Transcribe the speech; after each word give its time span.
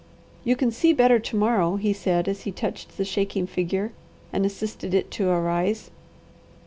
"You 0.43 0.55
can 0.55 0.71
see 0.71 0.93
better 0.93 1.19
to 1.19 1.35
morrow," 1.35 1.75
he 1.75 1.93
said 1.93 2.27
as 2.27 2.41
he 2.41 2.51
touched 2.51 2.97
the 2.97 3.05
shaking 3.05 3.45
figure 3.45 3.91
and 4.33 4.47
assisted 4.47 4.95
it 4.95 5.11
to 5.11 5.29
arise. 5.29 5.91